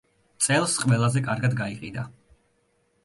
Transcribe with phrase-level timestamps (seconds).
[0.45, 2.09] წელს ყველაზე კარგად გაიყიდა.